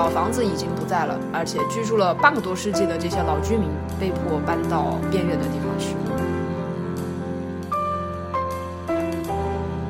[0.00, 3.68] 老房子已经不在了，而且居住了半个多世纪的这些老居民
[4.00, 5.94] 被迫搬到边远的地方去。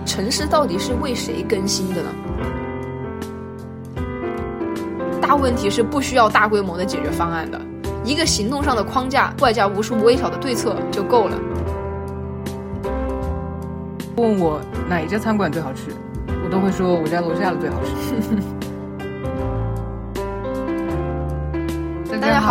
[0.04, 2.08] 城市到底是为谁更新的呢？
[5.22, 7.60] 大问题是不需要大规模的解决方案的，
[8.04, 11.38] 一个行动上的框架，外加无数微小的对策就够了。
[14.16, 15.92] 问我哪一家餐馆最好吃，
[16.26, 17.92] 我都会说我家楼下的最好吃。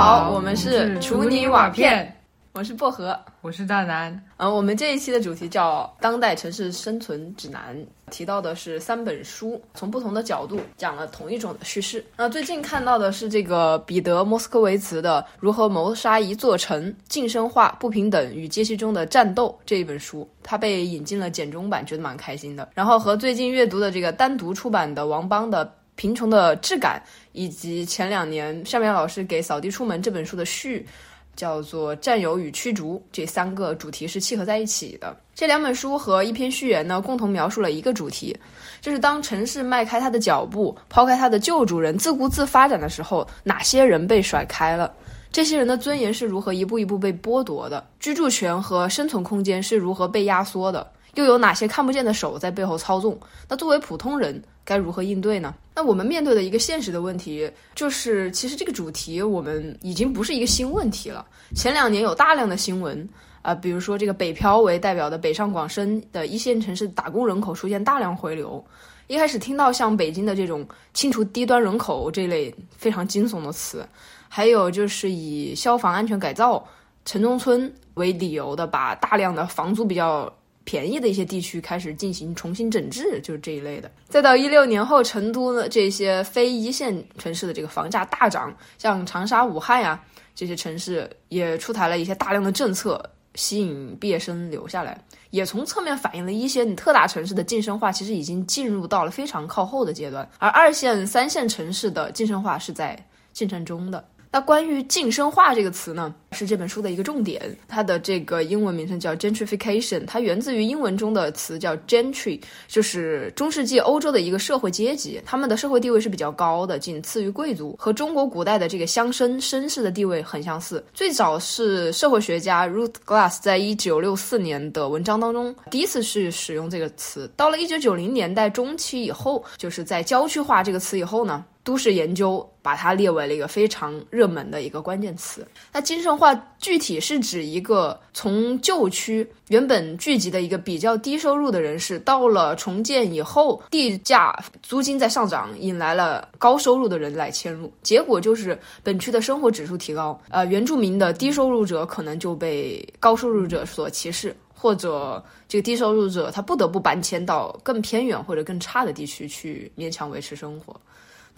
[0.02, 2.16] 好，我们是厨泥瓦片。
[2.54, 4.10] 我是薄荷，我是大南。
[4.38, 7.76] 嗯，我们这一期的主题叫《当代城市生存指南》，
[8.10, 12.04] 提到的是三本书，从不同的角度讲了同一种的叙事。
[12.16, 22.70] 那最近看到的是这个彼得·莫斯科维茨的《如何谋杀一座城：晋升化、不平等与阶级中的战斗》这一本书，它被引进了简中版，觉得蛮开心的。
[22.74, 25.66] 然后和最近阅读的这个单独出版的王邦的
[26.00, 30.88] 《贫穷的质感》，以及前两年夏面老师给《扫地出门》这本书的序。
[31.36, 35.16] 叫做占有与驱逐这三个主题是契合在一起的。
[35.34, 38.38] 这两本书和一篇序言呢，共同描述了一个主题，
[38.82, 44.94] 就是当城市迈开它的脚步，抛开它的旧主人，自顾自发展的时候，哪些人被甩开了？
[45.32, 47.88] 这些人的尊严是如何一步一步被剥夺的？
[48.02, 50.86] 居住权和生存空间是如何被压缩的？
[51.16, 53.18] 又有哪些看不见的手在背后操纵？
[53.48, 55.52] 那作为普通人该如何应对呢？
[55.74, 61.26] 那我们面对的一个现实的问题就是，其实这个主题我们已经不是一个新问题了。
[61.56, 63.10] 前两年有大量的新闻，
[63.42, 68.64] 啊，比如说这个北漂为代表的北上广深的一线城市打工人口出现大量回流。
[69.08, 73.84] 一开始听到像北京的这种清除低端人口这类非常惊悚的词，
[74.28, 76.64] 还有就是以消防安全改造
[77.06, 80.32] 城中村为理由的，把大量的房租比较。
[80.70, 83.90] 便宜的一些地区开始进行重新整治，就是这一类的。
[84.08, 90.00] 再到一六年后，成都的这些非一线城市的这个房价大涨，像长沙、武汉呀
[90.36, 93.04] 这些城市也出台了一些大量的政策，
[93.34, 104.06] 吸引毕业生留下来，也从侧面反映了一些你特大城市的晋升化其实已经进入到了非常靠后的阶段，而二线、三线城市的晋升化是在进程中的。
[104.32, 107.42] 那关于晋升化这个词呢，是这本书的一个重点。
[107.68, 120.84] 它的这个英文名称叫 gentrification，它源自于英文中的词叫 gentry，就是中世纪欧洲的一个社会阶级，他们的社会地位是比较高的，仅次于贵族，和中国古代的这个乡绅绅士的地位很相似。
[120.94, 127.28] 最早是社会学家 Ruth Glass 在一九六四年的文章当中第一次是使用这个词。
[127.36, 131.44] 到了一九九零年代中期以后，就是在郊区化这个词以后呢。
[131.70, 135.48] 都市研究把它列为了一个非常热门的一个关键词。
[135.72, 160.76] 那精神化具体是指一个从旧区原本聚集的一个比较低收入的人士，到了重建以后，地价租金在上涨，引来了高收入的人来迁入，结果就是本区的生活指数提高，呃，原住民的低收入者可能就被高收入者所歧视，或者这个低收入者他不得不搬迁到更偏远或者更差的地区去勉强维持生活。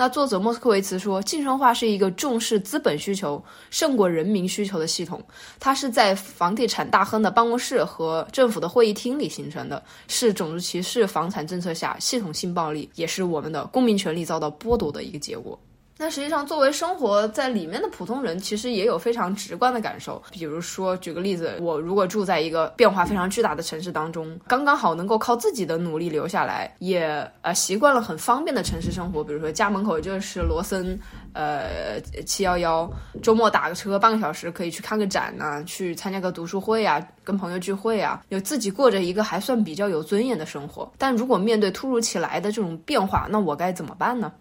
[0.02, 3.40] 那作者莫斯科维茨说，晋升化是一个重视资本需求
[3.70, 5.24] 胜过人民需求的系统，
[5.60, 15.56] 它是在房地产大亨的办公室和政府的会议厅里形成的，是种族歧视房产政策下系统性暴力，也是我们的公民权利遭到剥夺的一个结果。
[16.02, 20.20] 那实际上，作为生活在里面的普通人，其实也有非常直观的感受。
[20.32, 27.06] 比如说，举个例子，我如果住在一个变化非常巨大的城市当中，刚刚好能够靠自己的努力留下来，也
[27.44, 29.24] 呃习惯了很方便的城市生活。
[29.24, 31.00] 比如说，家门口就是罗森，
[31.34, 32.92] 呃，七幺幺，
[33.22, 40.92] 周末打个车半个小时可以去看个展呢，去参加个读书会啊，跟朋友聚会啊，有自己过着一个还算比较有尊严的生活。
[40.98, 44.34] 但如果面对突如其来的这种变化，那我该怎么办呢？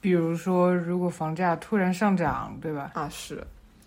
[0.00, 2.90] 比如说，如果房价突然上涨，对吧？
[2.94, 3.42] 啊，是。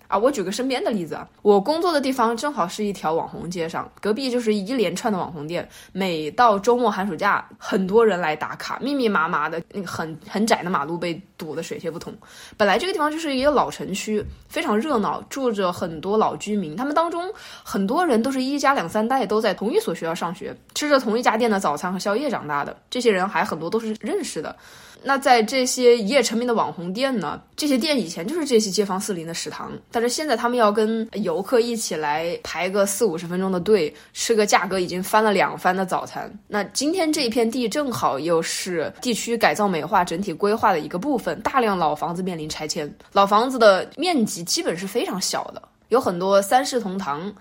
[0.09, 5.69] 啊，我举个身边的例子啊，我工作的地方正好是一条网红街上，隔壁就是一连串的网红店。
[5.91, 12.11] 每到周末寒暑假，很多人来打卡，密密麻麻的那个很很窄的马路被堵得水泄不通。
[12.57, 17.31] 本来这个地方就是一个老城区，非常热闹，住着很多老居民，他们当中
[17.63, 22.75] 很多人都是一家两三代都在同一所学校上学，吃着同一家店的早餐和宵夜长大的。
[22.89, 24.55] 这些人还很多都是认识的。
[25.03, 27.41] 那在这些一夜成名的网红店呢？
[27.55, 36.31] 这些店以前就是这些街坊四邻的食堂，但是现在他们要跟游客一起来排个四五十分钟的队，吃个价格已经翻了两番的早餐。
[36.47, 47.33] 那今天这一片地正好又是地区改造美化整体规划的一个部分，大量老房子面临拆迁，老房子的面积基本是非常小的，有很多三世同堂，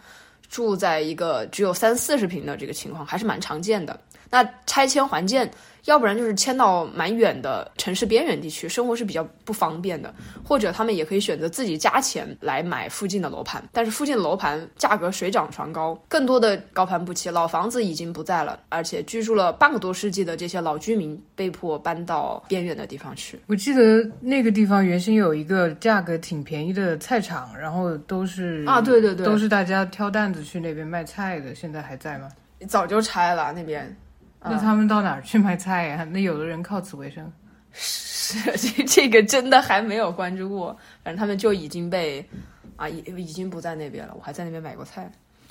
[0.49, 3.99] 住在一个只有三四十平的这个情况还是蛮常见的。
[4.31, 5.51] 那拆迁还建。
[5.85, 10.15] 要不然就是迁到蛮远的城市边缘地区，生活是比较不方便的，
[10.45, 23.41] 或者他们也可以选择自己加钱来买附近的楼盘，但是附近的楼盘价格水涨船高，更多的高攀不起，老房子已经不在了，而且居住了半个多世纪的这些老居民被迫搬到边远的地方去。
[23.47, 32.29] 我记得那个地方原先有一个价格挺便宜的菜场，然后都是啊，对对对，都是大家挑担子去那边卖菜的，现在还在吗？
[32.69, 33.97] 早就拆了那边。
[34.43, 36.05] 那他们到哪儿去买菜呀？
[36.11, 37.31] 那有的人靠此为生。
[37.73, 42.27] 是 这这个真的还没有关注过，反正他们就已经被
[42.77, 44.15] 啊已已经不在那边了。
[44.17, 45.11] 我还在那边买过菜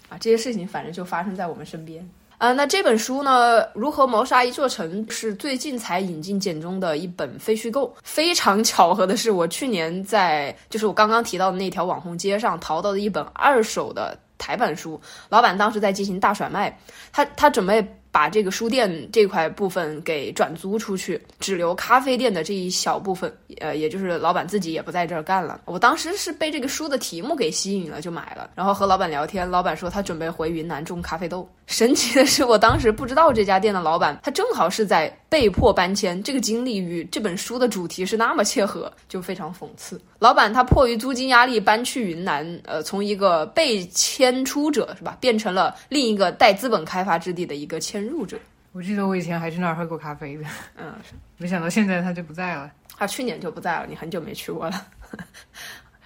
[0.09, 2.07] 啊，这些事情反正就发生在我们身边
[2.37, 2.53] 啊。
[2.53, 7.95] 那这本书呢，《如何谋杀一座城》是最近才引进简中的一本非虚构。
[8.03, 14.99] 非常巧合的是，我去年在就是我刚刚提到的那条网红街上淘到的一本二手的台版书，
[15.29, 16.77] 老板当时在进行大甩卖，
[17.11, 17.93] 他他准备。
[18.17, 25.61] 把这个书店这块部分给转租出去，只留咖啡店的这一小部分，呃，也就是老板自己也不在这儿干了。
[25.65, 28.49] 我当时是被这个书的题目给吸引了，就买了。
[28.55, 31.47] 然后和老板聊天，老板说他准备回云南种咖啡豆。
[31.67, 39.99] 神奇的是，我当时不知道这家店的老板，他正好是在被迫搬迁，这个经历与这本书的主题是那么切合，就非常讽刺。
[40.19, 48.37] 老板他迫于租金压力搬去云南，呃，从一个被迁出者是吧，变成了另一个带资本开发之地的一个迁入者。
[48.71, 50.43] 我记得我以前还去那儿喝过咖啡的，
[50.77, 50.93] 嗯，
[51.37, 52.71] 没想到现在他就不在了。
[52.97, 54.85] 他去年就不在了，你很久没去过了。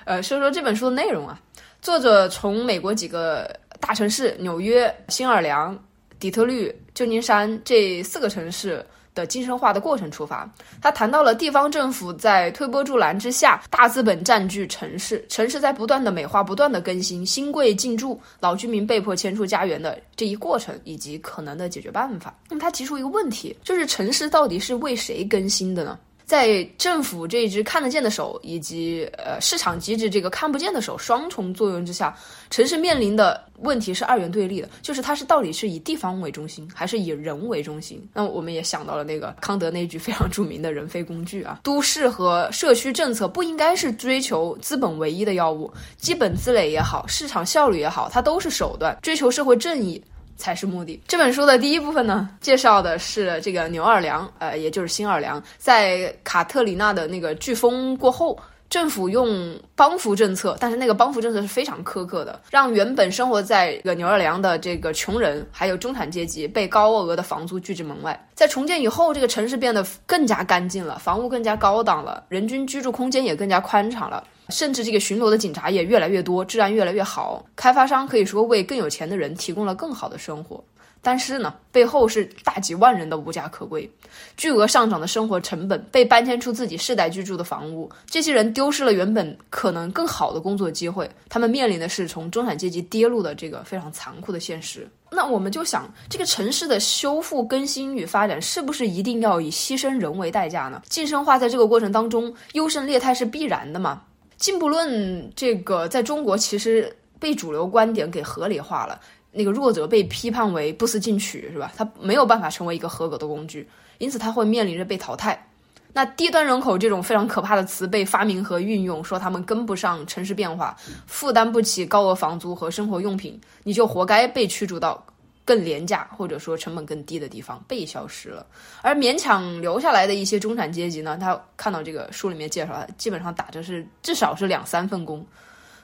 [0.06, 1.39] 呃，说说这本书的内容啊，
[1.81, 3.50] 作者从美国几个。
[3.81, 5.75] 大城市纽约、新奥尔良、
[6.19, 10.49] 底特律、旧金山这四个城市的精神化的过程出发，
[10.81, 22.33] 他谈到了地方政府在推波助澜之下，大资本占据城市，城市在不断的美化、不断的更新，新贵进驻，老居民被迫迁出家园的这一过程以及可能的解决办法。
[22.49, 25.99] 那么他提出一个问题，就是城市到底是为谁更新的呢？
[26.31, 32.16] 在政府这一只看得见的手，以及呃市场机制这个看不见的手双重作用之下，
[32.50, 38.01] 城市面临的问题是二元对立的，就是它是到底是以地方为中心，还是以人为中心？
[38.13, 50.01] 那我们也想到了那个康德那句非常著名的人非工具啊， 都市和社区政策不应该是追求资本唯一的药物，基本积累也好，市场效率也好，它都是手段，追求社会正义。
[50.41, 50.99] 才是目的。
[51.07, 68.19] 这本书的第一部分呢，介绍的是这个纽奥尔良，呃，也就是新二良，在卡特里娜的那个飓风过后，政府用帮扶政策，但是那个帮扶政策是非常苛刻的，让原本生活在这个纽奥尔良的这个穷人还有中产阶级被高额的房租拒之门外。
[68.33, 74.23] 在重建以后，这个城市变得更加干净了，房屋更加高档了，人均居住空间也更加宽敞了。
[74.51, 77.44] 甚至这个巡逻的警察也越来越多，治安越来越好。
[77.56, 80.63] 开发商可以说为更有钱的人提供了更好的生活，
[81.01, 83.89] 但是呢，背后是大几万人的无家可归，
[84.38, 87.89] 巨额上涨的生活成本，被搬迁出自己世代居住的房屋。
[88.06, 94.88] 这些人丢失了原本可能更好的工作机会，他们面临的是从中产阶级跌入的这个非常残酷的现实。
[95.13, 100.81] 那我们就想，这个城市的修复、更新与发展，是不是一定要以牺牲人为代价呢？
[100.88, 104.01] 晋升化在这个过程当中，优胜劣汰是必然的嘛？
[104.41, 108.99] 进步论这个在中国其实被主流观点给合理化了，
[109.31, 111.71] 那个弱者被批判为不思进取，是吧？
[111.77, 115.47] 他没有办法成为一个合格的工具，因此他会面临着被淘汰。
[115.94, 120.75] 那低端人口这种非常可怕的词被发明和运用，说他们跟不上城市变化，
[121.06, 125.06] 负担不起高额房租和生活用品，你就活该被驱逐到。
[125.44, 128.45] 更廉价或者说成本更低的地方被消失了，
[128.81, 135.26] 而勉强留下来的一些中产阶级呢，他看到这个书里面介绍，基本上打着是至少是两三份工，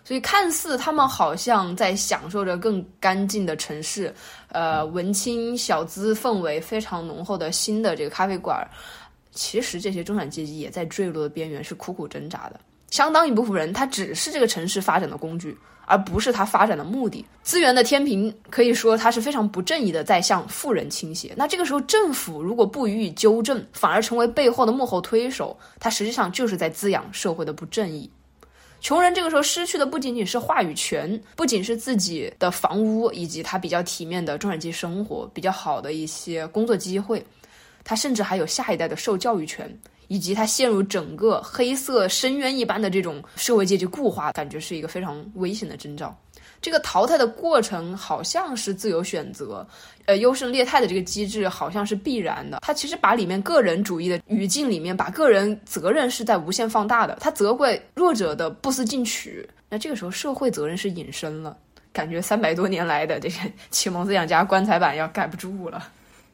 [0.03, 4.13] 所以看似他们好像在享受着更干净的城市，
[4.49, 8.65] 呃，文青小资氛围非常浓厚的新的这个咖啡馆，
[9.31, 12.59] 其实这些中产阶级也在坠落的边缘，是苦苦挣扎的。
[12.89, 15.57] 相当一部分人，他只是这个城市发展的工具。
[15.89, 17.25] 而不是它发展的目的。
[17.43, 21.33] 资源的天平可以说它是非常不正义的，在向富人倾斜。
[21.37, 28.11] 那这个时候，政府如果不予以纠正，反而成为背后的幕后推手，它实际上就是在滋养社会的不正义。
[28.81, 37.25] 穷人这个时候失去的不仅仅是话语权，不仅是自己的房屋以及他比较体面的中产阶级生活、比较好的一些工作机会，
[37.85, 39.73] 他甚至还有下一代的受教育权。
[40.07, 46.15] 以及他陷入整个黑色深渊一般的这种社会阶级固化，感觉是一个非常危险的征兆。
[46.59, 49.65] 这个淘汰的过程好像是自由选择，
[50.05, 52.59] 呃，优胜劣汰的这个机制好像是必然的。
[52.63, 57.15] 他其实把里面个人主义的语境里面，把个人责任是在无限放大的。
[57.19, 61.55] 他责怪弱者的不思进取，那这个时候社会责任是隐身了。
[61.93, 63.35] 感觉三百多年来的这个
[63.69, 65.89] 启蒙思想家棺材板要盖不住了。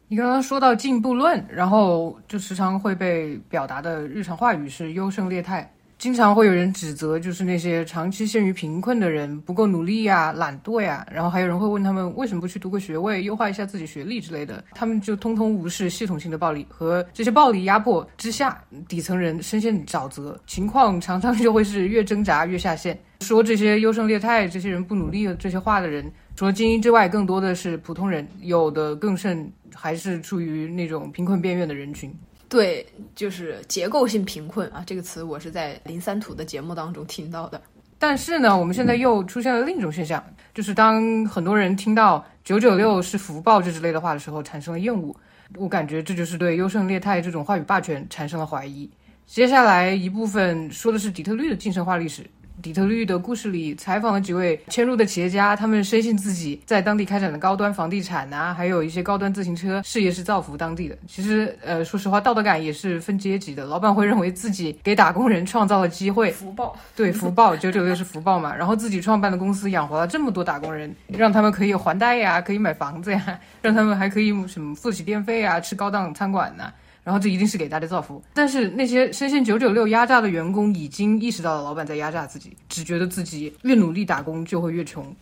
[0.08, 5.70] 你刚刚说到进步论，然后就时常会被表达的日常话语是优胜劣汰。
[5.98, 23.00] 经常会有人指责，就是那些长期陷于贫困的人不够努力呀、懒惰呀，然后还有人会问他们为什么不去读个学位，优化一下自己学历之类的，他们就通通无视系统性的暴力和这些暴力压迫之下，底层人深陷沼泽，情况常常就会是越挣扎越下线。
[23.22, 32.14] 说这些优胜劣汰、这些人不努力这些话的人，除了精英之外，更多的是普通人，有的更甚还是处于那种贫困边缘的人群。
[32.50, 32.86] 对，
[33.16, 37.62] 就是结构性贫困啊，这个词我是在零三土的节目当中听到的。
[38.00, 40.24] 但是呢，我们现在又出现了另一种现象，
[40.54, 45.16] 就是当很多人听到“九九六是福报”这之类的话的时候，产生了厌恶。
[45.56, 48.90] 我感觉这就是对优胜劣汰这种话语霸权产生了怀疑。
[49.26, 52.26] 接下来一部分说的是底特律的晋升化历史。
[52.64, 60.98] 底特律的故事里采访了几位迁入的企业家，他们深信自己在当地开展的高端房地产呐，还有一些高端自行车事业是造福当地的。
[61.06, 63.66] 其实，呃，说实话，道德感也是分阶级的。
[63.66, 68.56] 老板会认为自己给打工人创造了机会，福报，对福报，九九六是福报嘛。
[68.56, 76.72] 然后自己创办的公司养活了这么多打工人，让他们可以还贷呀，可以买房子呀，让他们还可以什么付起电费啊，吃高档餐馆呐。
[77.04, 85.14] 然后这一定是给大家造福，但是那些深陷九九六压榨的员工已经意识到了老板在压榨自己，只觉得自己越努力打工就会越穷。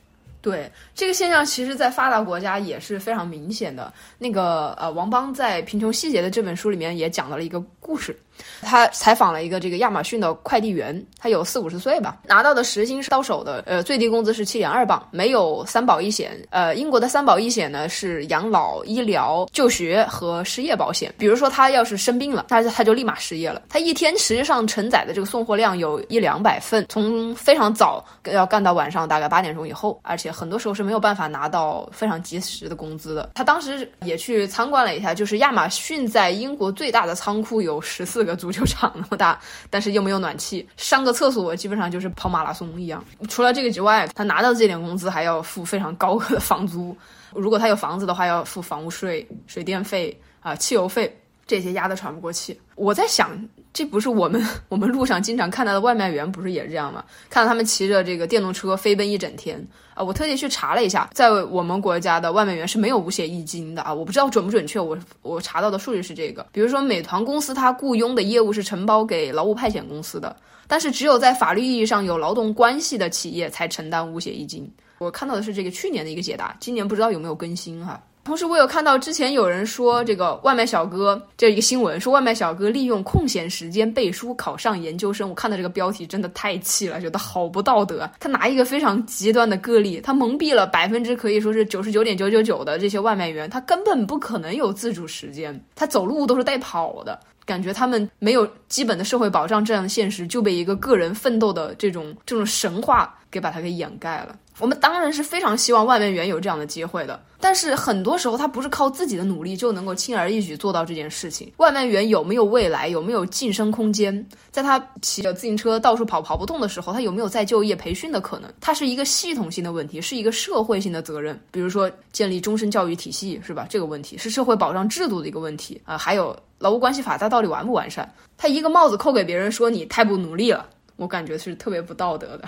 [0.42, 3.94] 对这个现象，其实，在发达国家也是非常明显的。
[4.18, 8.18] 那个呃，王邦在《贫穷细节》的这本书里面也讲到了一个故事。
[8.62, 16.32] 他采访了一个这个亚马逊的快递员，他有四五十岁吧，拿到的时薪是到手的，呃，最低工资是七点二磅，没有三保一险。
[16.50, 21.14] 呃，英国的三保一险呢是养老、医疗、就学和失业保险。
[21.18, 23.62] 比如说他要是生病了，他他就立马失业了。
[23.70, 33.32] 他一天实际上承载的这个送货量有一两百份，从非常早要干到晚上大概八点钟以后，而且很多时候是没有办法拿到非常及时的工资的。
[33.36, 38.31] 他当时也去参观了一下，就是亚马逊在英国最大的仓库有十四个。
[38.36, 43.04] 足球场那么大，但是又没有暖气，上个厕所基本上就是跑马拉松一样。
[43.30, 46.96] 除了这个之外，他拿到这点工资还要付非常高额的房租。
[47.34, 51.21] 如果他有房子的话，要付房屋税、水电费啊、汽油费，
[51.52, 52.60] 这些压得喘不过气。
[52.76, 53.30] 我在想。
[53.74, 57.02] 这不是我们我们路上经常看到的外卖员，不是也是这样吗？
[57.30, 60.04] 看到他们骑着这个电动车飞奔一整天啊！
[60.04, 63.94] 我特地去查了一下，在我们国家的外卖员是没有五险一金的啊！
[63.94, 66.46] 我不知道准不准确，我我查到的数据是这个。
[66.52, 70.36] 比如说美团公司，它雇佣的业务是承包给劳务派遣公司的，
[70.68, 74.70] 但是只有在法律意义上有劳动关系的企业才承担五险一金。
[74.98, 78.04] 我看到的是这个去年的一个解答，今年不知道有没有更新哈。
[78.24, 85.28] 同时，我有看到之前有人说这个外卖小哥这一个新闻，说外卖小哥利用空闲时间背书考上研究生。
[85.28, 88.10] 我看到这个标题真的太气了，觉得好不道德。
[88.20, 97.20] 他拿一个非常极端的个例，他蒙蔽了百分之可以说是九十九点九九九的这些外卖员，他根本不可能有自主时间，他走路都是带跑的。
[97.44, 104.36] 感觉他们没有基本的社会保障，这样的现实就被一个个人奋斗的这种这种神话给把它给掩盖了。
[104.60, 111.52] 我们当然是非常希望外卖员有这样的机会的，但是很多时候他不是靠自己的努力就能够轻而易举做到这件事情。
[111.58, 114.28] 外卖员有没有未来，有没有晋升空间？
[114.52, 118.52] 在他骑着自行车到处跑跑不动的时候，他有没有再就业培训的可能？
[118.60, 121.40] 它是一个系统性的问题，是一个社会性的责任。
[121.50, 123.66] 比如说建立终身教育体系，是吧？
[123.70, 125.98] 这个问题是社会保障制度的一个问题啊。
[125.98, 128.08] 还有劳务关系法，它到底完不完善？
[128.38, 132.44] 他一个帽子扣给别人，说你太不努力了，我感觉是特别不道德的。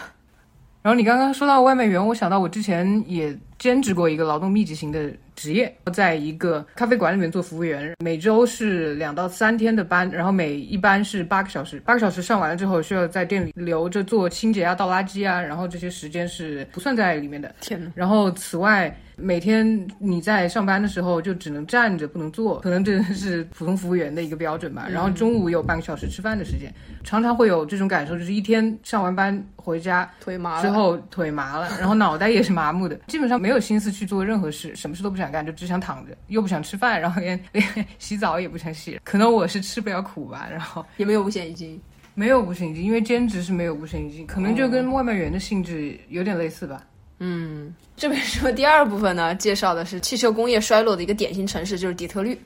[0.83, 17.55] 然后你刚刚说到外卖员，我想到我之前也兼职过一个劳动密集型的职业，在一个咖啡馆里面做服务员，每周是两到三天的班，然后每一班是八个小时，八个小时上完了之后需要在店里留着做清洁啊、倒垃圾啊，然后这些时间是不算在里面的。
[17.61, 18.93] 天呐，然后此外。
[19.23, 24.85] 每天你在上班的时候就只能站着不能坐，可能这是普通服务员的一个标准吧。
[24.91, 26.73] 然后中午有半个小时吃饭的时间，
[27.05, 37.65] 常常会有这种感受，就是一天上完班回家腿麻之后腿麻了， 然后脑袋也是麻木的，基本上没有心思去做任何事，什么事都不想干，就只想躺着，又不想吃饭，然后连连
[37.97, 38.99] 洗澡也不想洗。
[39.05, 41.79] 可能我是吃不了苦吧，然后也没有五险一金，
[42.13, 46.83] 没有五险一金，因为兼职是没有五险一金，可能就跟外卖员的性质有点类似吧。
[47.25, 52.37] 嗯，这本书第二部分呢，介绍的是汽车工业衰落的一个典型城市，就是底特律。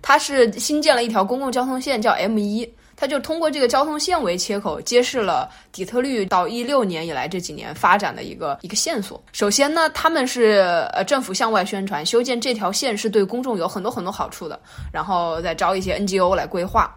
[0.00, 2.72] 它是新建了一条公共交通线，叫 M 一。
[2.94, 9.20] 它就通过这个交通线为切口，揭示了底特律到一六年以来这几年发展的一个一个线索。
[9.32, 14.60] 首先呢，他们是呃政府向外宣传，修建这条线是对公众有很多很多好处的，
[14.92, 16.94] 然后再招一些 NGO 来规划。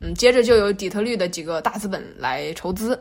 [0.00, 2.98] 嗯，接着就有底特律的几个大资本来筹资。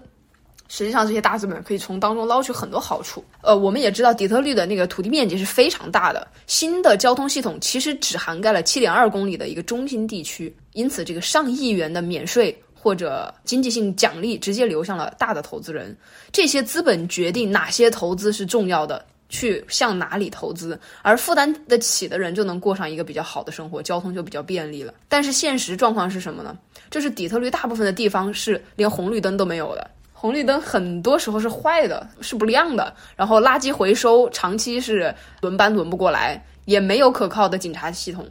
[0.71, 3.21] 实际上，这些大资本可以从当中捞取很多好处。
[3.41, 15.97] 呃，我们也知道底特律的那个土地面积是非常大的，新的交通系统其实只涵盖了七点二公里的一个中心地区，因此这个上亿元的免税或者经济性奖励直接流向了大的投资人。
[16.31, 24.93] 这些资本决定哪些投资是重要的，去向哪里投资，而负担得起的人就能过上一个比较好的生活，交通就比较便利了。
[25.07, 26.55] 但是现实状况是什么呢？
[26.91, 29.89] 就是底特律大部分的地方是连红绿灯都没有的。
[30.19, 32.93] 红绿灯很多时候是坏的，是不亮的。
[33.15, 38.27] 然后垃圾回收长期是轮班轮不过来，也没有可靠的警察系统，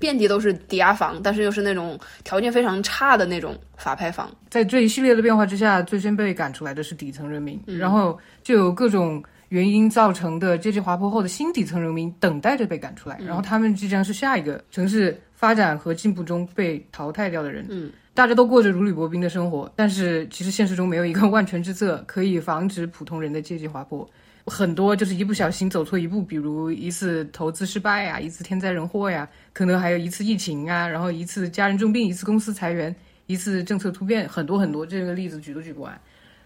[0.00, 4.28] 遍地都是抵押房，但是又是那种条件非常差的那种法拍房。
[4.50, 17.64] 在这一系列的变化之下，最先被赶出来的是底层人民，然后就有各种原因造成的阶级滑坡后的新底层人民等待着被赶出来，然后他们即将是下一个城市发展和进步中被淘汰掉的人。
[17.70, 17.92] 嗯。
[18.18, 24.04] 大家都过着如履薄冰的生活，但是其实现实中没有一个万全之策可以防止普通人的阶级滑坡。
[24.44, 32.92] 很多就是一不小心走错一步，比如一次投资失败呀，一次天灾人祸呀，可能还有一次疫情啊，然后一次家人重病，一次公司裁员，
[33.26, 35.96] 一次政策突变，很多很多，这个例子举都举不完。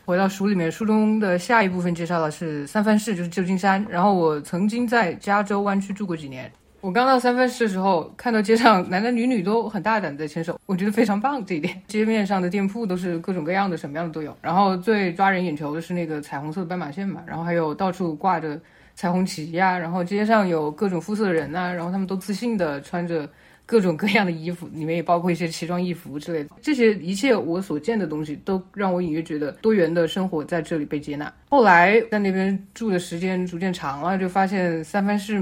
[0.05, 3.83] 回到书里面，书中的下一部分介绍的是三藩市，就是旧金山。
[3.89, 6.53] 然后我曾经在加州湾区住过几年。
[6.83, 11.81] 我刚到三藩市的时候，看到街上男男女女都很大胆在牵手，我觉得非常棒这一点。
[11.87, 14.37] 街面上的店铺都是各种各样的，什么样的都有。
[14.43, 18.61] 然后最抓人眼球的是那个彩虹色的斑马线嘛，然后还有到处挂着
[18.97, 23.31] 彩虹旗呀，然后街上有各种肤色的人呐，然后他们都自信的穿着
[23.65, 26.51] 各种各样的衣服，里面也包括一些奇装异服之类的。
[26.61, 31.33] 这些一切我所见的东西，都让我隐约觉得多元的生活在这里被接纳。
[31.49, 35.41] 后来在那边住的时间逐渐长了，就发现三藩市。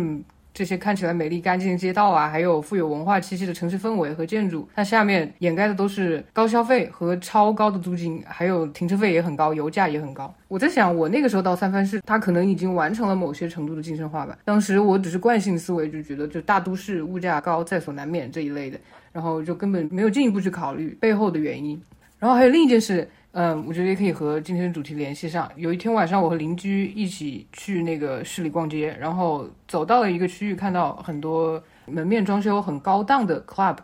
[0.60, 10.30] 这些看起来美丽干净的街道啊，还有富有文化气息的城市氛围和建筑，它下面掩盖的都是高消费和超高的租金，还有停车费也很高，油价也很高。
[10.48, 14.36] 我在想，我那个时候到三藩市，它可能已经完成了某些程度的精神化吧。
[14.44, 18.78] 当时我只是惯性思维，就觉得就大都市物价高在所难免这一类的，
[19.14, 21.80] 然后就根本没有进一步去考虑背后的原因。
[22.18, 23.08] 然后还有另一件事。
[23.32, 25.48] 嗯，我觉得也可以和今天的主题联系上。
[25.54, 33.76] 有一天晚上，我和邻居一起去那个市里逛街，然后走到了一个区域，看到很多门面装修很高档的 club。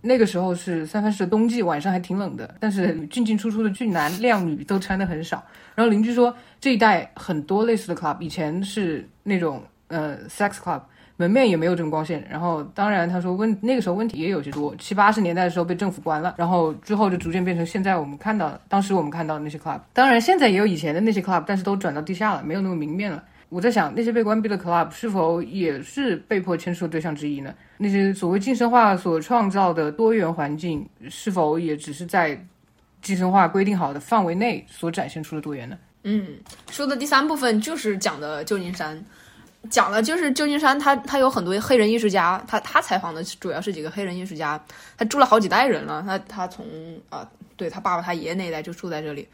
[0.00, 5.44] 那个时候是三藩市的冬季，晚上还挺冷的，但是进进出出的俊男靓女都穿的很少。
[5.74, 10.80] 然后邻居说，这一带很多类似的 club，以前是那种呃 sex club。
[11.16, 23.22] 门面也没有这么光线，然后当然他说问那个时候问题也有些多，七八十年代的时候被政府关了，然后之后就逐渐变成现在我们看到当时我们看到的那些 club，当然现在也有以前的那些 club，但是都转到地下了，没有那么明面了。
[23.50, 27.54] 我在想那些被关闭的 club 是否也是被迫签署的对象之一呢？
[27.76, 32.42] 那些所谓晋升化所创造的多元环境，是否也只是在
[33.02, 35.76] 晋升化规定好的范围内所展现出的多元呢？
[36.04, 36.28] 嗯，
[36.70, 39.04] 说的第三部分就是讲的旧金山。
[39.70, 44.62] 讲的就是旧金山，他他有很多黑人艺术家，他他采访的主要是几个黑人艺术家，
[44.98, 46.66] 他住了好几代人了，他他从
[47.08, 49.26] 啊，对他爸爸他爷爷那一代就住在这里，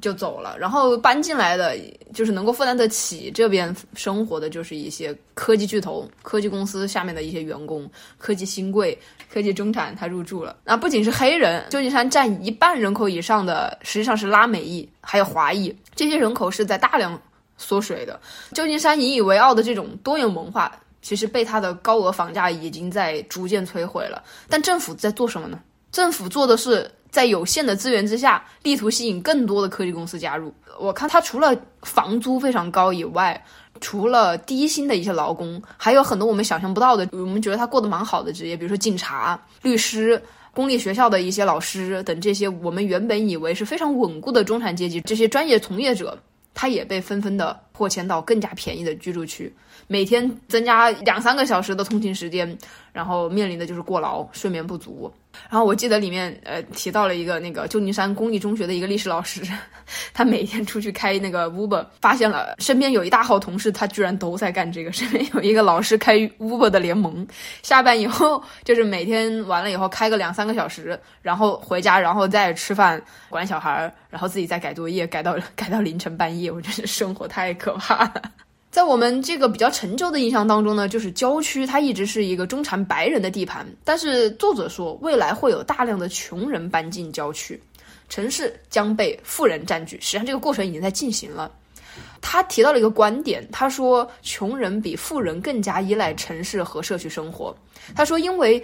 [0.00, 1.74] 就走了，然后搬进来的
[2.12, 8.96] 就是能够负担得起这边生活的，就是一些科技巨头、科技公司下面的一些员工、科技新贵、
[9.32, 10.54] 科技中产，他入住了。
[10.64, 17.20] 那不仅是黑人，旧金山占一半人口以上的实际上是拉美裔，还有华裔，这些人口是在大量。
[17.60, 18.18] 缩水的
[18.52, 24.22] 旧金山引以为傲的这种多元文化，其实被它的高额房价已经在逐渐摧毁了。
[24.48, 25.60] 但政府在做什么呢？
[25.92, 30.52] 政府做的是在有限的资源之下，力图吸引更多的科技公司加入。
[30.78, 33.44] 我看它除了房租非常高以外，
[33.80, 40.22] 除了低薪的一些劳工，还有很多我们想象不到的，我们觉得他过得蛮好的职业，比如说警察、律师、
[40.54, 46.18] 公立学校的一些老师等这些我们原本以为是非常稳固的中产阶级这些专业从业者。
[46.54, 49.52] 他也被纷纷的迫迁到更加便宜的居住区，
[49.86, 52.58] 每天增加两三个小时的通勤时间，
[52.92, 55.12] 然后面临的就是过劳、睡眠不足。
[55.48, 59.40] 然后我记得里面呃提到了一个那个旧金山公立中学的一个历史老师，
[60.12, 64.92] 他每天出去开那个 Uber，发现了身边有一大号同事，他居然都在干这个。
[65.00, 67.26] 身边有一个老师开 Uber 的联盟，
[67.62, 76.50] 下班以后就是每天完了以后开个两三个小时，然后回家，然后再吃饭、管小孩，然后自己再改作业，改到 改到凌晨半夜。
[76.50, 78.22] 我觉得生活太可怕了。
[78.70, 83.66] 在我们这个比较陈旧的印象当中呢，就是郊区它一直是一个中产白人的地盘。
[83.84, 87.60] 但是作者说，未来会有大量的穷人搬进郊区，
[88.08, 89.98] 城市将被富人占据。
[90.00, 91.50] 实际上，这个过程已经在进行了。
[92.20, 97.52] 他提到了一个观点，他说，穷人比富人更加依赖城市和社区生活。
[97.96, 98.62] 他说，因为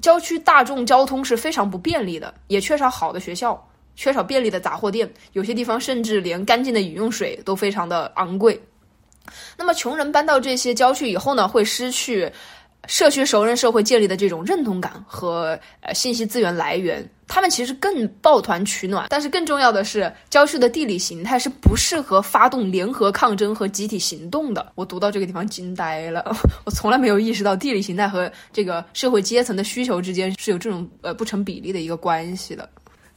[0.00, 3.60] 郊区大众交通是非常不便利的，也缺少好的学校。
[3.96, 8.60] 缺少便利的杂货店，有些地方甚至连干净的饮用水都非常的昂贵。
[9.56, 12.30] 那么，穷人搬到这些郊区以后呢，会失去
[12.86, 17.08] 社区熟人社会建立的这种认同感和呃信息资源来源。
[17.30, 24.72] 他们其实更抱团取暖，但是更重要的是，郊区的地理形态是不适合发动联合抗争和集体行动的。
[24.74, 26.24] 我读到这个地方惊呆了，
[26.64, 32.66] 我从来没有意识到地理形态和这个社会阶层的需求之间是有这种呃不成比例的一个关系的。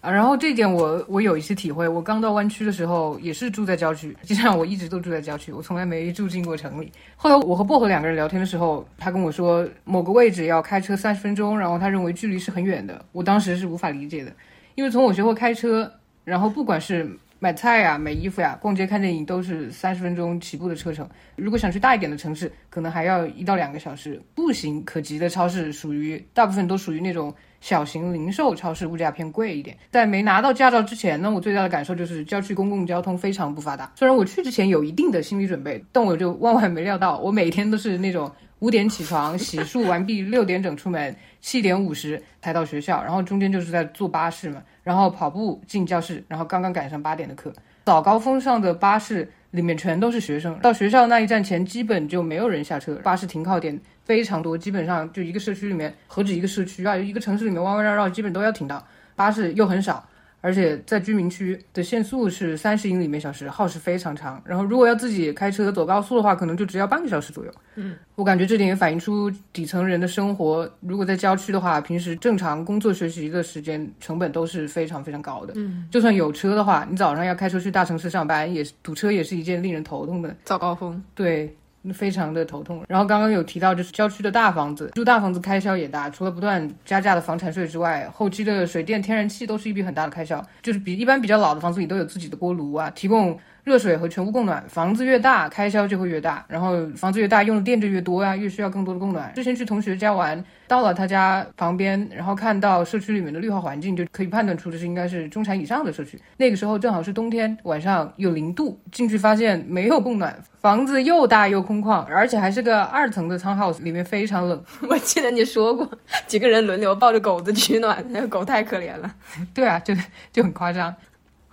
[0.02, 1.88] 啊，然后这点我我有一些体会。
[1.88, 6.92] 我刚到湾区的时候也是住在郊区，实际上我一直都住在郊区，我从来没住进过城里。
[7.16, 13.06] 后来我和薄荷两个人聊天的时候，他跟我说某个位置要开车三十分钟，然后他认为距离是很远的。
[13.12, 14.34] 我当时是无法理解的，
[14.74, 15.92] 因为从我学会开车，
[16.24, 21.08] 然后不管是买菜呀、买衣服呀、逛街、看电影，都是三十分钟起步的车程。
[21.36, 24.20] 如果想去大一点的城市，可能还要一到两个小时。
[24.34, 27.32] 步行可及的超市，属于大部分都属于那种。
[27.62, 29.78] 小型零售超市物价偏贵一点。
[29.90, 33.90] 在没拿到驾照之前呢，我最大的感受就是郊区公共交通非常不发达。
[33.96, 47.54] 虽然我去之前有一定的心理准备，但我就万万没料到，我每天都是那种五点起床，洗漱完毕，六点整出门，七点五十才到学校，然后中间就是在坐巴士嘛，然后跑步进教室，然后刚刚赶上八点的课。
[47.86, 53.80] 早高峰上的巴士里面全都是学生，到学校那一站前基本就没有人下车，巴士停靠点。
[54.04, 58.84] 非常多，基本上就一个社区里面，何止一个社区啊，一个城市里面弯弯绕绕，基本都要停到。
[59.16, 60.04] 巴士又很少，
[60.42, 64.42] 而且在居民区的限速是三十英里每小时，耗时非常长。
[64.44, 67.52] 然后如果要自己开车走高速的话，可能就只要半个小时左右。
[67.76, 75.54] 嗯，我感觉这点也反映出底层人的生活，如果在郊区的话，平时正常工作学习的时间成本都是非常非常高的。
[75.56, 80.36] 嗯，就算有车的话，你早上要开车去大城市上班，也是堵车，也是一件令人头痛的。
[80.44, 81.56] 早高峰，对。
[81.94, 82.84] 非常的头痛。
[82.88, 90.46] 然后刚刚有提到，就是郊区的大房子，住大房子开销也大，除了不断加价的房产税之外，后期的水电、天然气都是一笔很大的开销。
[90.62, 93.40] 就是比一般比较老的房子里都有自己的锅炉啊，提供。
[93.64, 99.32] 热水和全屋供暖，房子越大，开销就会越大，然后房子越大，用的电就越多呀，越需要更多的供暖。
[99.36, 106.20] 之前去同学家玩，到了他家旁边，然后看到社区里面的绿化环境，就可以判断出这是应该是中产以上的社区。
[106.38, 114.64] 那个时候正好是冬天，晚上有零度，进去发现没有供暖，房子又大又空旷，而且还是个二层的仓 house，里面非常冷。
[114.90, 115.88] 我记得你说过，
[116.26, 119.14] 几个人轮流抱着狗子取暖，那个狗太可怜了。
[119.54, 119.94] 对啊，就
[120.34, 120.94] 就很夸张。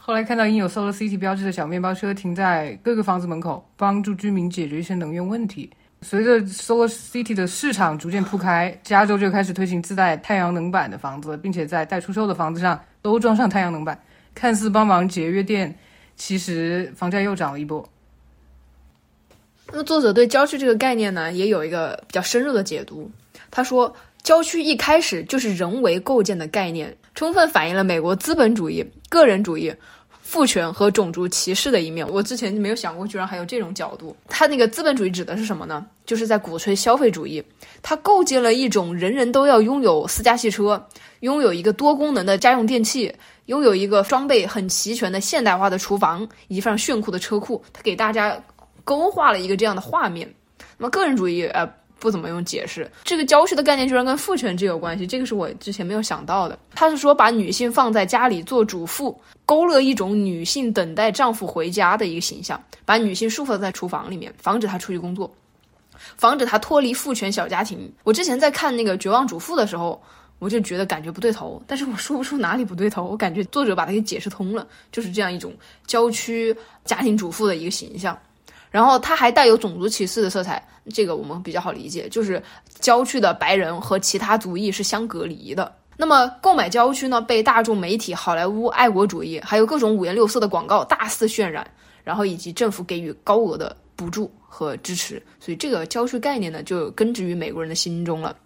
[0.09, 5.69] 后来看到印有 Solar City 标志的小面包车停在各个房子门口，帮助居民解决一些能源问题。
[6.01, 14.01] 随着 Solar City 的市场逐渐铺开，加州就开始推行自带太阳能板的房子，并且在待出售的房子上都装上太阳能板，
[14.35, 15.79] 看似帮忙节约电，
[16.17, 17.87] 其实房价又涨了一波。
[19.71, 23.11] 那么作者对郊区这个概念呢，也有一个比较深入的解读。
[23.51, 29.71] 他说，郊区一开始就是人为构建的概念，充分反映了美国资本主义、个人主义。
[30.29, 34.15] 父权和种族歧视的一面，我之前没有想过，居然还有这种角度。
[34.29, 35.87] 他那个资本主义指的是什么呢？
[36.05, 37.43] 就是在鼓吹消费主义，
[37.81, 40.87] 他构建了一种人人都要拥有私家汽车，
[41.21, 43.11] 拥有一个多功能的家用电器，
[43.47, 47.65] 拥有一个装备很齐全的现代化的厨房，以及非常炫酷的车库。
[47.73, 48.39] 他给大家
[48.85, 50.31] 勾画了一个这样的画面。
[50.77, 51.67] 那么个人主义，呃。
[52.01, 56.57] 不怎么用解释这个郊区的概念，居然跟父权制有关系，这个是我之前没有想到的。
[56.73, 65.35] 他是说把女性放在家里做主妇，勾勒一种女性等待丈夫回家的一个形象，把女性束缚在厨房里面，防止她出去工作，
[66.19, 67.91] 防止她脱离父权小家庭。
[68.05, 69.99] 我之前在看那个《绝望主妇》的时候，
[70.39, 75.55] 我就觉得感觉不对头，但是我说不出哪里不对头，我感觉作者把它给解释通了，就是这样一种
[75.87, 78.19] 郊区家庭主妇的一个形象。
[78.71, 82.43] 然后它还带有种族歧视的色彩，这个我们比较好理解，就是
[82.81, 85.75] 郊区的白人和其他族裔是相隔离的。
[86.01, 91.69] 那么购买郊区呢，被大众媒体、好莱坞爱国主义，还有各种五颜六色的广告大肆渲染，
[92.05, 98.37] 然后以及政府给予高额的补助和支持，所以这个郊区概念呢，就根植于美国人的心中了。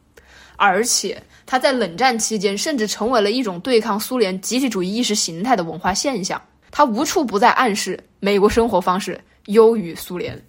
[0.56, 6.40] 而且它在冷战期间，甚至成为了一种对抗苏联集体主义意识形态的文化现象。
[6.70, 9.20] 它无处不在暗示美国生活方式。
[9.46, 10.40] 优于苏联，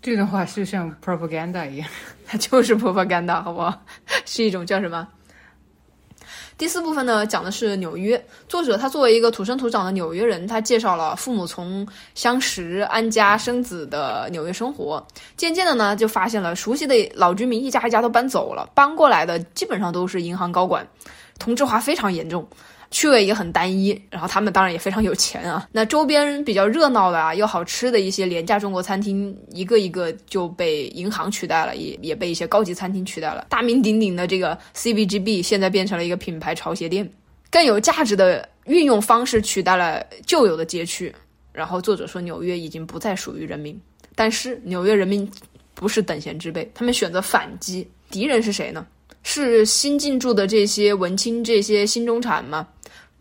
[0.00, 1.88] 这段话是像 propaganda 一样，
[2.24, 3.82] 它就是 propaganda，好不好？
[4.24, 5.06] 是一种叫什么？
[6.60, 8.22] 第四部分呢，讲的是纽约。
[8.46, 15.02] 作者他作为一个土生土长的纽约人，他介绍了父母从相识、安家、生子的纽约生活。
[15.38, 20.86] 渐渐的呢，就发现了熟悉的老居民一家一家都搬走了，搬过来的基本上都是银行高管，
[21.38, 22.46] 同质化非常严重。
[22.90, 25.66] 趣味也很单一，然后他们当然也非常有钱啊。
[25.72, 33.46] 那周边比较热闹的啊，又好吃的一些廉价中国餐厅，一个一个就被银行取代了，也也被一些高级餐厅取代了。
[33.48, 37.08] 大名鼎鼎的这个 CBGB 现在变成了一个品牌潮鞋店。
[37.50, 41.14] 更有价值的运用方式取代了旧有的街区。
[41.52, 43.78] 然后作者说，纽约已经不再属于人民，
[44.14, 45.28] 但是纽约人民
[45.74, 47.88] 不是等闲之辈，他们选择反击。
[48.08, 48.86] 敌人是谁呢？
[49.22, 52.66] 是新进驻的这些文青、这些新中产吗？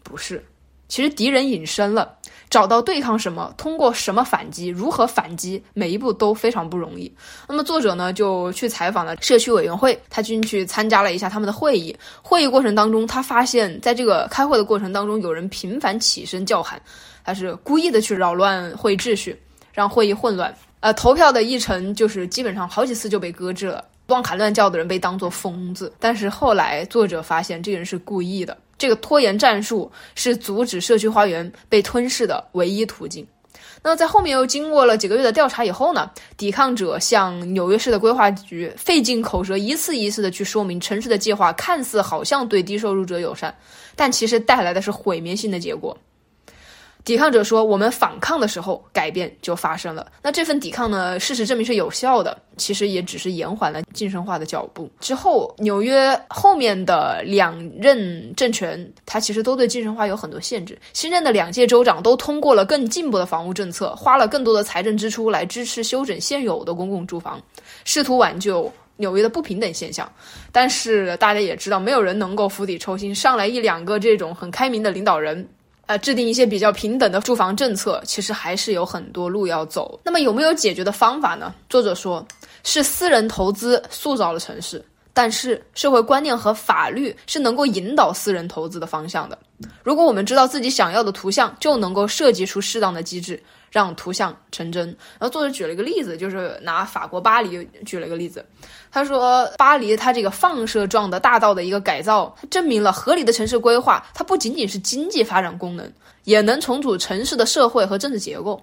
[0.09, 0.43] 不是，
[0.87, 2.17] 其实敌人隐身了。
[2.49, 7.13] 找到对抗什么，通过什么反击，如何反击，每一步都非常不容易。
[7.47, 11.95] 那么作者呢，就去采访了社区委员会，他进去参加了一下他们的会议。
[12.23, 16.81] 会议过程当中，他发现，在这个开会的过程当中，有人频繁起身叫喊，
[17.23, 19.39] 他是故意的去扰乱会秩序，
[19.71, 20.51] 让会议混乱。
[20.79, 23.85] 呃，投票的议程就是基本上好几次就被搁置了。
[24.07, 28.57] 乱喊乱叫的人被当作疯子，但是后来作者发现这个人是故意的。
[28.79, 33.27] 这个拖延战术是阻止社区花园被吞噬的唯一途径。
[33.81, 36.09] 那在后面又经过了几个月的调查以后呢？
[36.35, 43.55] 抵抗者向纽约市的规划局费尽口舌，一次一次的去说明城市的计划看似好像对低收入者友善，
[43.95, 45.95] 但其实带来的是毁灭性的结果。
[47.05, 50.05] 抵抗者说：“我们反抗的时候，改变就发生了。
[50.21, 51.19] 那这份抵抗呢？
[51.19, 52.37] 事实证明是有效的。
[52.57, 54.91] 其实也只是延缓了晋升化的脚步。
[54.99, 60.77] 之后，纽约后面的两任政权，它其实都对晋升化有很多限制。
[60.91, 67.41] 新任的两届州长都通过了更进步的房屋政策，花了更多的财政支出来支持修整现有的公共住房，
[67.85, 70.11] 试图挽救纽约的不平等现象。
[70.51, 75.47] 但是大家也知道，没有人能够釜底抽薪，上来一两个这种很开明的领导人。”
[75.89, 79.99] 呃，制定一些比较平等的住房政策，其实还是有很多路要走。
[80.03, 81.51] 那么有没有解决的方法呢？
[81.67, 82.23] 作者说，
[82.63, 89.35] 是私人投资塑造了城市，但是社会观念和法律是能够引导私人投资的方向的。
[89.81, 93.41] 如果我们知道自己想要的图像，就能够设计出适当的机制。
[93.69, 94.87] 让图像成真。
[94.87, 98.45] 然后作者举了一个例子，就是拿法国巴黎举了一个例子。
[98.91, 105.91] 他说，巴黎它这个放射状的大道的一个改造，它证明了合理的城市规划，它不仅仅是经济发展功能，
[106.23, 108.61] 也能重组城市的社会和政治结构。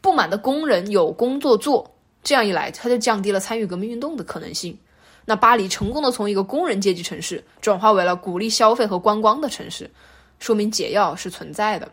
[0.00, 4.78] 不满的工人有工作做，这样一来，它就降低了参与革命运动的可能性。
[5.24, 9.90] 那巴黎成功的从一个工人阶级城市转化为了鼓励消费和观光的城市，
[10.38, 11.88] 说明解药是存在的。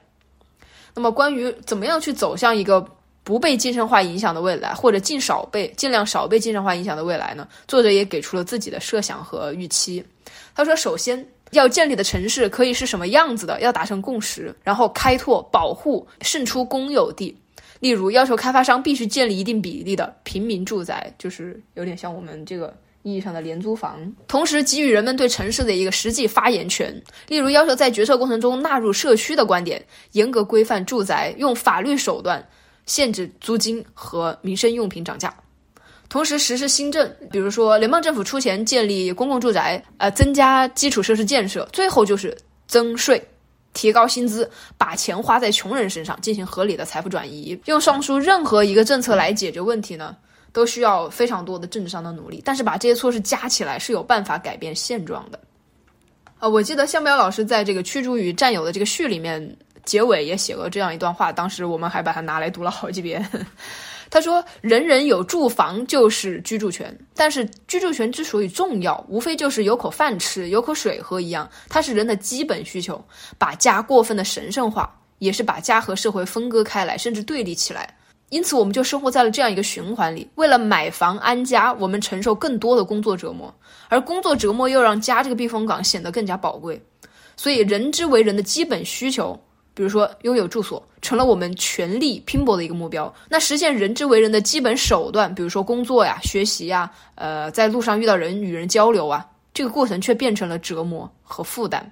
[0.93, 2.85] 那么，关于怎么样去走向一个
[3.23, 7.47] 不被精神化影响的未来，或者尽少被尽量少被精神化影响的未来呢？
[7.67, 10.03] 作者也给出了自己的设想和预期。
[10.53, 17.35] 他说，首先要建立的城市可以是什么样子的，要达成共识，然后开拓、保护、胜出公有地。
[17.79, 22.73] 例如，要求开发商必须建立一定比例的平民住宅，就是有点像我们这个。
[23.03, 26.93] 意义上的廉租房，同时给予人们对城市的一个实际发言权。
[27.27, 32.45] 例如，要求在决策过程中纳入社区的观点，严格规范住宅，用法律手段
[32.85, 35.33] 限制租金和民生用品涨价。
[36.09, 41.67] 同时实施新政，比如说联邦政府出钱建立公共住宅，呃，增加基础设施建设。
[41.71, 42.37] 最后就是
[42.67, 43.25] 增税，
[43.73, 47.57] 提高薪资，把钱花在穷人身上，进行合理的财富转移。
[47.65, 50.15] 用上述任何一个政策来解决问题呢？
[50.53, 55.39] 都需要非常多的政治上的努力，但是把这些措施加起来是有办法改变现状的。
[56.39, 63.23] 啊，我记得向彪老师在这个《驱逐与占有》的这个序里面结尾也写过这样一段话，当时我们还把它拿来读了好几遍。
[64.09, 73.01] 他说：“人人有住房就是居住权，但是居住权之所以重要，无非就是有口饭吃、有口水喝一样，它是人的基本需求。
[73.37, 77.89] 把家过分的神圣化，也是把家和社会分割开来，甚至对立起来。”
[78.31, 80.25] 因此，我们就生活在了这样一个循环里。
[80.35, 83.53] 为了买房安家，我们承受更多的工作折磨，
[83.89, 86.81] 而工作折磨又让家这个避风港显得更加宝贵。
[87.35, 89.37] 所以，人之为人的基本需求，
[89.73, 93.13] 比如说拥有住所，成了我们全力拼搏的一个目标。
[93.27, 101.85] 那实现人之为人的基本手段，比如说工作呀、学习呀，呃，在路上遇到人与人交流啊，这个过程却变成了折磨和负担。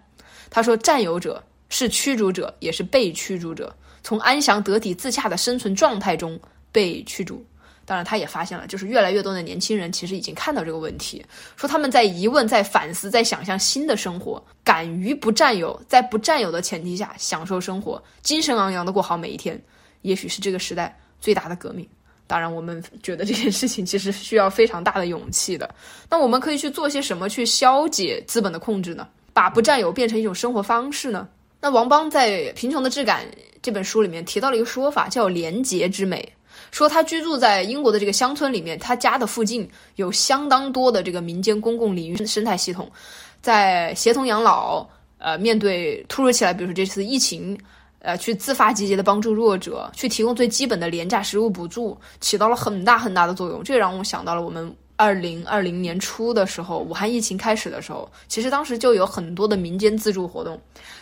[0.49, 6.39] 他说：“占有者是驱逐者，也是被驱逐者。”从安详得体自洽的生存状态中
[6.71, 7.45] 被驱逐。
[7.85, 19.59] 当然，他也发现了，就是越来越多的年轻人其实已经看到这个问题，说他们在疑问、在反思、在想象新的生活，敢于不占有，在不占有的前提下享受生活，精神昂扬的过好每一天，
[20.03, 21.87] 也许是这个时代最大的革命。
[22.27, 25.67] 当然，我们觉得这件事情其实需要非常大的勇气的。
[26.07, 29.07] 那我们可以去做些什么去消解资本的控制呢？
[29.33, 31.27] 把不占有变成一种生活方式呢？
[31.61, 33.25] 那王邦在《贫穷的质感》
[33.61, 36.27] 这本书里面提到了一个说法，叫“廉洁之美”。
[36.71, 42.89] 说他居住在英国的这个乡村里面，他家的附近有相当多的这个民间公共领域生态系统，
[43.41, 47.57] 在协同养老，呃，面对突如其来，比如说这次疫情，
[47.99, 53.61] 呃，去自发集结的帮助弱者，去提供最基本的廉价食物补助，起到了很大很大的作用。
[53.63, 54.73] 这让我想到了我们。
[55.01, 60.59] 二零二零年初的时候，武汉疫情开始的时候，其实当时就有很多的民间自助活动，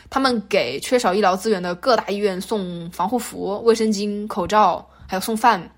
[0.09, 5.69] 他们给缺少医疗资源的各大医院送防护服、卫生巾、口罩，还有送饭。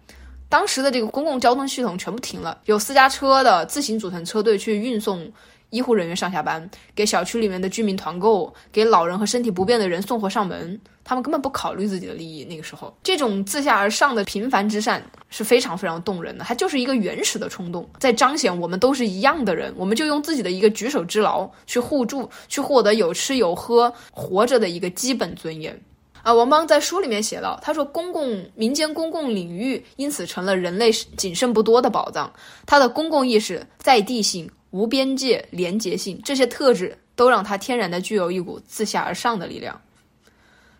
[0.47, 5.31] 当时的这个公共交通系统全部停了，有私家车的自行组成车队去运送
[5.69, 10.79] 医护人员上下班，给小区里面的居民团购，给老人和身体不便的人送货上门。
[11.03, 12.45] 他们根本不考虑自己的利益。
[12.45, 16.43] 那个时候，这种自下而上的平凡之善是非常非常动人的。
[16.43, 25.79] 它就是一个原始的冲动，在彰显我们都是一样的人，我们就用自己的一个举手之劳去互助，去获得有吃有喝、活着的一个基本尊严。
[26.21, 32.31] 啊，王邦在书里面写到，他说，公共民间公共领域因此成了人类仅剩不多的宝藏。
[32.65, 39.79] 他的公共意识、在地性、无边界、廉洁性这些特质，都让他天然的具有一股自下而上的力量。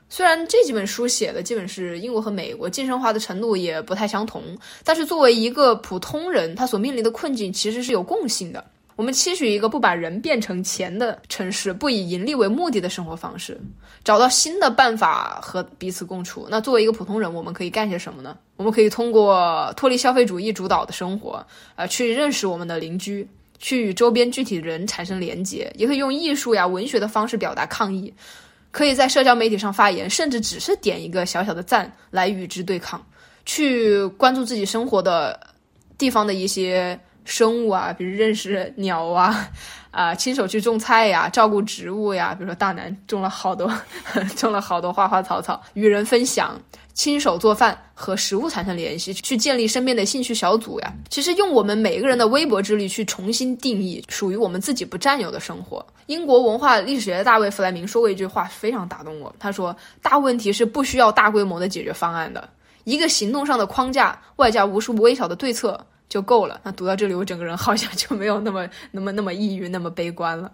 [0.10, 4.42] 虽然这几本书写的基本是英国和美国精神化的程度也不太相同，
[4.84, 8.66] 但是作为一个普通人，他所面临的困境其实是有共性的。
[9.00, 13.58] 我们期许一个不把人变成钱的城市，不以盈利为目的的生活方式，
[14.04, 16.46] 找到新的办法和彼此共处。
[16.52, 18.38] 那作为一个普通人，我们可以干些什么呢？
[18.58, 21.42] 我们可以通过脱离消费主义主导的生活，
[21.78, 23.26] 呃，去认识我们的邻居，
[23.58, 28.14] 去与周边具体的人产生连结，也可以用艺术呀、文学的方式表达抗议，
[28.70, 33.02] 可以在社交媒体上发言，甚至只是点一个小小的赞来与之对抗，
[33.46, 35.40] 去关注自己生活的
[35.98, 37.00] 地方的一些。
[37.30, 39.50] 生物啊，比如认识鸟啊，
[39.92, 43.72] 啊，亲手去种菜呀，照顾植物呀，比如说大南种了好多，
[44.36, 46.60] 种了好多花花草草，与人分享，
[46.94, 50.92] 亲手做饭和食物产生联系，去建立身边的兴趣小组呀。
[51.10, 55.86] 其实用我们每个人的微薄之力去重新定义属于我们自己不占有的生活。
[56.08, 59.34] 英国文化历史学大卫弗莱明说过一句话，非常打动我。
[59.38, 62.50] 他说：“大问题是不需要大规模的解决方案的，
[62.86, 66.60] 一个行动上的框架，外加无数微小的对策。”就够了。
[66.64, 70.52] 那读到这里，我整个人好像就没有那么、那么、那么抑郁、那么悲观了。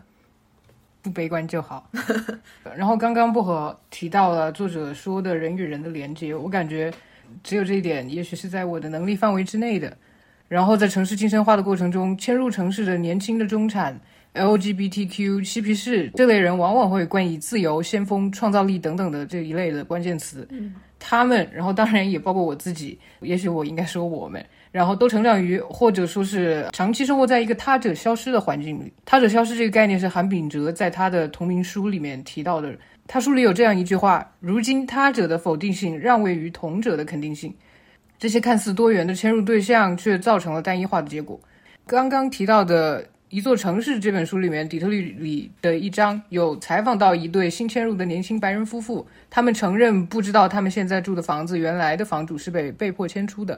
[1.01, 1.87] 不悲观就好。
[2.75, 6.91] 然后刚刚薄荷提到了作者说的人与人的连接，我感觉
[7.43, 9.95] 只有这一点，也许是在我的能力范围之内的。
[10.47, 13.99] 然后在城市精神化的过程中，迁入城市的年轻的中产、
[14.33, 20.47] LGBTQ、嬉皮士这类人，往往会冠以自由、先锋、创造力等等的这一类的关键词。
[20.99, 24.43] 他们，然后当然也包括我自己，也许我应该说我们。
[24.75, 28.91] 然后都成长于，或者说是长期生活在一个他者消失的环境里。
[29.05, 32.75] 他者消失这个概念是韩炳哲在他的同名书里面提到的。
[33.07, 37.55] 他书里有这样一句话：如今他者的否定性让位于同者的肯定性。
[38.19, 41.39] 这些看似多元的迁入对象，却造成了单一化的结果。
[41.87, 53.57] 刚刚提到的《一座城市》这本书里面，底特律里的一章有采访到一对新迁入的年轻白人夫妇，他们承认不知道他们现在住的房子原来的房主是被被迫迁出的。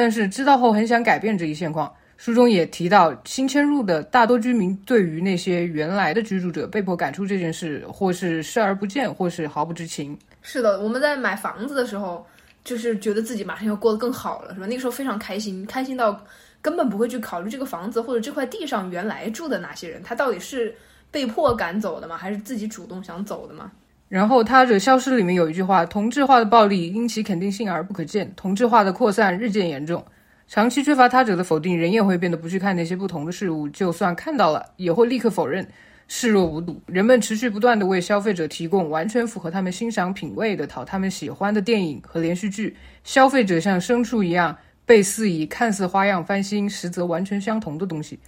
[0.00, 1.92] 但是知道后很想改变这一现况。
[2.16, 10.18] 书中也提到，新迁入的大多居民对于那些原来的居住者被迫赶出这件事，或是视而不见，或是毫不知情。
[10.40, 12.26] 是的，我们在买房子的时候，
[12.64, 14.64] 就是觉得自己马上要过得更好了，是吧？
[14.64, 16.18] 那个时候非常开心，开心到
[16.62, 20.74] 根本不会去考虑这个房子或者这块地上原来住的哪些人，他到底是
[21.10, 22.16] 被迫赶走的吗？
[22.16, 23.70] 还是自己主动想走的吗？
[24.10, 30.04] 然后他者消失里面有一句话：同质化的暴力因其肯定性而不可见，同质化的扩散日渐严重。
[30.48, 35.64] 长期缺乏他者的否定，人也会变得不去看那些不同的事物，就算看到了，也会立刻否认，
[36.08, 36.82] 视若无睹。
[36.86, 48.18] 人们持续不断地为消费者提供完全符合他们欣赏品味的、讨他们喜欢的电影和连续剧，消费者像牲畜一样被肆意看似花样翻新，实则完全相同的东西。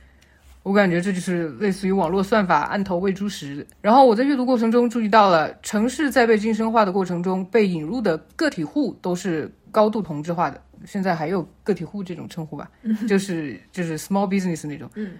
[0.62, 3.66] 我感觉这就是类似于网络算法按头喂猪食。
[3.80, 10.60] 然后我在阅读过程中注意到了，城市在被精神化的过程中被引入的个体户都是高度同质化的。
[10.84, 12.68] 现在还有个体户这种称呼吧，
[13.08, 14.90] 就是就是 small business 那种。
[14.96, 15.12] 嗯，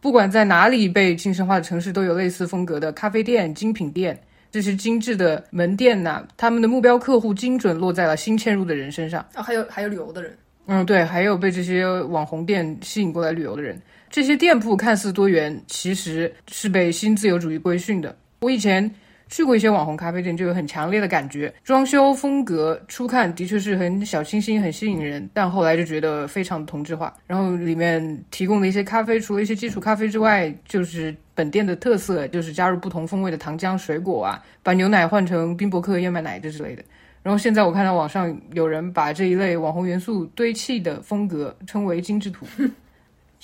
[0.00, 9.24] 不管在哪里被精神化的城市，都有类似风格的咖啡店、精品店，这些精致的门店呐，他们的目标客户精准落在了新迁入的人身上。
[9.34, 10.36] 啊，还有还有旅游的人。
[10.66, 13.80] 嗯，对，还有被这些网红店吸引过来旅游的人。
[14.14, 18.16] 这些店铺看似多元，其实是被新自由主义规训的。
[18.42, 18.88] 我以前
[19.28, 21.52] 去过一些网红咖啡店，就有很强烈的感觉。
[21.64, 27.12] 装修风格初看的确是很小清新、很吸引人，但后来就觉得非常同质化。
[27.26, 36.84] 然后里面提供的一些咖啡，除了一些基础咖啡之外，就是本店的特色，就是加入不同风味的糖浆、水果啊，把牛奶换成冰博克燕麦奶这之类的。
[37.20, 42.46] 然后现在我看到网上有人把这一类网红元素堆砌的风格称为精致土。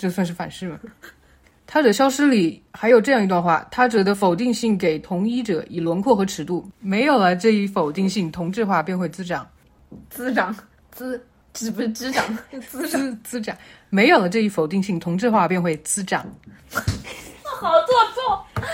[0.01, 0.78] 这算是反噬吗？
[1.66, 9.46] 他者消失里还有这样一段话：他者的否定性给同一者以轮廓和尺度，没有了这一否定性，同质化便会滋长。
[10.09, 10.57] 滋长，
[10.90, 11.22] 滋，
[11.53, 12.24] 滋不是滋长，
[12.66, 13.55] 滋滋滋长。
[13.90, 16.26] 没有了这一否定性，同质化便会滋长。
[17.44, 18.64] 好做作。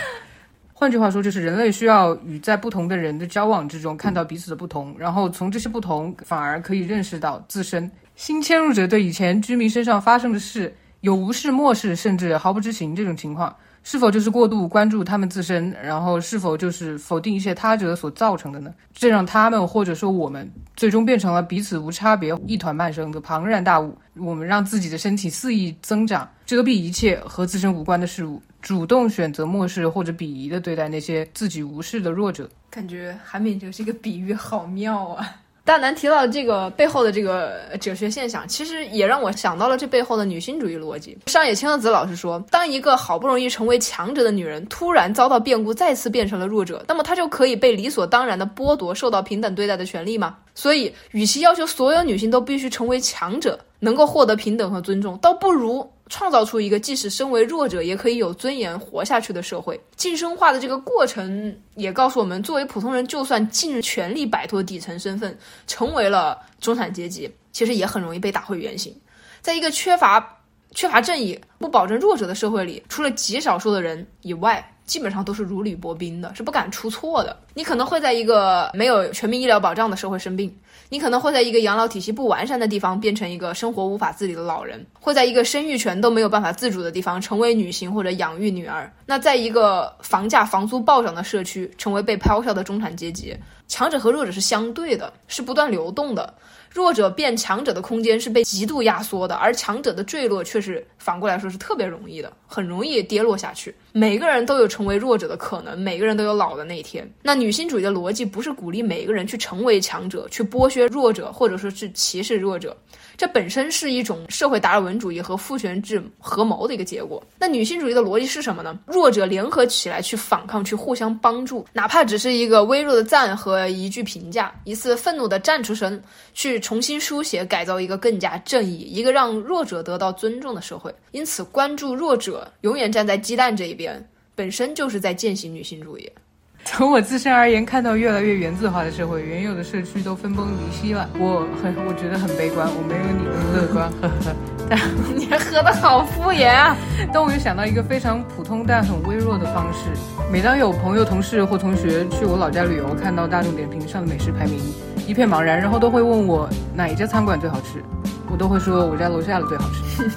[0.73, 7.91] 换句话说，就是人类需要与在不同的人的交往之中看到彼此的不同，然后从这些不同反而可以认识到自身。
[8.15, 18.75] 新迁入者对以前居民身上发生的事有无视、漠视，甚至毫不知情这种情况，是否就是过度关注他们自身，然后是否就是否定一些他者所造成的呢？
[18.93, 23.97] 这让他们或者说我们最终变成了彼此无差别、一团慢生的庞然大物。
[24.15, 28.43] 我们让自己的身体肆意增长，遮蔽一切和自身无关的事物。
[28.63, 35.37] 主动选择漠视或者鄙夷的对待那些自己无视的弱者，感觉韩敏哲这个比喻好妙啊！
[35.67, 41.19] 大南提到的这个背后的这个哲学现象，其实也让我想到了这背后的女性主义逻辑。
[41.27, 50.37] 上野千鹤子老师说，当一个好不容易成为强者的女人突然遭到变故，再次变成了弱者，那么她就可以被理所当然的剥夺受到平等对待的权利吗？
[50.55, 55.91] 所以，与其要求所有女性都必须成为强者，能够获得平等和尊重，倒不如。
[56.09, 65.37] 创造出一个即使身为弱者也可以有尊严活下去的社会，晋升化的这个过程也告诉我们，作为普通人，就算尽全力摆脱底层身份，
[65.67, 68.95] 成为了中产阶级，其实也很容易被打回原形。
[69.41, 70.39] 在一个缺乏
[70.75, 77.37] 缺乏正义、不保证弱者的社会里，除了极少数的人以外，基本上都是如履薄冰的，是不敢出错的。
[77.55, 80.55] 你可能会在一个没有全民医疗保障的社会生病。
[80.89, 88.91] 你可能会在一个养老体系不完善的地方变成一个生活无法自理的老人，会在一个生育权都没有办法自主的地方成为女性或者养育女儿。
[89.05, 93.37] 那在一个房价房租暴涨的社区，成为被抛销的中产阶级。
[93.67, 96.33] 强者和弱者是相对的，是不断流动的。
[96.71, 103.75] 弱者变强者的空间是被极度压缩的，而强者的坠落却是反过来说是特别容易的，很容易跌落下去。
[103.99, 107.11] 每个人都有成为弱者的可能，每个人都有老的那一天。
[107.23, 112.77] 那女性主义的逻辑不是鼓励每一个人去成为强者，去剥削弱者，或者说是歧视弱者。
[113.17, 117.25] 这本身是一种社会达尔文主义和父权制合谋的一个结果。
[117.39, 118.79] 那女性主义的逻辑是什么呢？
[118.87, 125.99] 弱者联合起来去反抗，去互相帮助，哪怕只是一个微弱的赞和一句评价，一次愤怒的站出声，
[126.35, 130.95] 去重新书写、改造一个更加正义、一个让弱者得到尊重的社会。
[131.13, 133.86] 因此，关注弱者，永远站在鸡蛋这一边，
[134.35, 136.11] 本身就是在践行女性主义。
[136.69, 141.09] 从我自身而言，看到越来越原子化的社会，原有的社区都分崩离析了。
[141.17, 143.89] 我很，我觉得很悲观，我没有你那么乐观。
[144.03, 144.37] 呵呵。
[144.69, 144.77] 但
[145.15, 146.77] 你喝的好敷衍啊！
[147.15, 149.91] 但我又想到一个非常普通但很微弱的方式。
[150.29, 154.59] 每当有朋友、同事或同学去我老家旅游，看到大众点评上的美食排名
[155.07, 157.81] 一片茫然，然后都会问我哪一家餐馆最好吃，
[158.29, 160.11] 我都会说我家楼下的最好吃。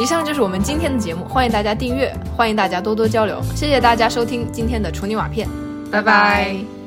[0.00, 5.46] 以上就是我们今天的节目，欢迎大家订阅，欢迎大家多多交流，谢谢大家收听今天的处女瓦片，
[5.92, 6.79] 拜拜。